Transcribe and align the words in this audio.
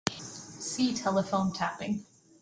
See 0.09 0.95
Telephone 0.95 1.53
tapping. 1.53 2.03